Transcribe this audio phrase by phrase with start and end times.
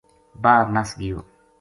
[0.43, 1.17] باہر نَس گیو